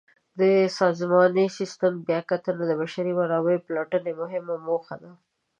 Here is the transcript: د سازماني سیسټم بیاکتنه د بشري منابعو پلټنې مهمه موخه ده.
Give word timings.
د 0.39 0.41
سازماني 0.79 1.45
سیسټم 1.57 1.93
بیاکتنه 2.07 2.63
د 2.67 2.71
بشري 2.81 3.11
منابعو 3.19 3.63
پلټنې 3.65 4.13
مهمه 4.21 4.55
موخه 4.67 4.95
ده. 5.01 5.11